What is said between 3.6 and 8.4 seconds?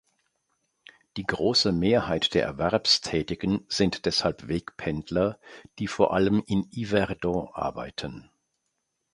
sind deshalb Wegpendler, die vor allem in Yverdon arbeiten.